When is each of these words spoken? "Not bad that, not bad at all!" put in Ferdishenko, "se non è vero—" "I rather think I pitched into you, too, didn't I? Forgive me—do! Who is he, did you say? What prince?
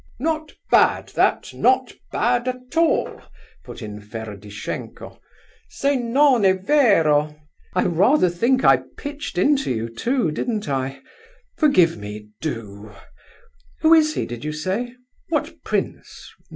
"Not 0.17 0.53
bad 0.71 1.09
that, 1.09 1.53
not 1.53 1.93
bad 2.11 2.47
at 2.47 2.75
all!" 2.75 3.21
put 3.63 3.83
in 3.83 4.01
Ferdishenko, 4.01 5.19
"se 5.69 5.95
non 5.95 6.41
è 6.41 6.53
vero—" 6.59 7.35
"I 7.75 7.83
rather 7.83 8.27
think 8.27 8.65
I 8.65 8.81
pitched 8.97 9.37
into 9.37 9.69
you, 9.71 9.89
too, 9.89 10.31
didn't 10.31 10.67
I? 10.67 11.03
Forgive 11.55 11.97
me—do! 11.97 12.91
Who 13.81 13.93
is 13.93 14.15
he, 14.15 14.25
did 14.25 14.43
you 14.43 14.53
say? 14.53 14.95
What 15.29 15.61
prince? 15.63 16.33